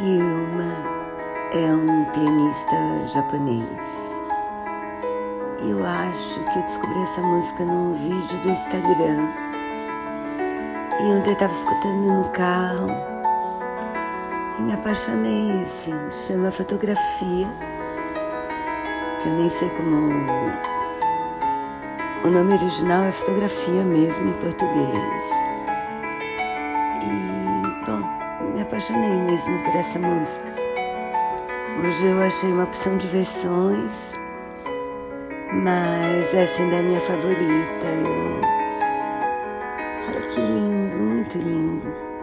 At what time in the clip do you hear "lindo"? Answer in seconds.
40.40-40.96, 41.38-42.13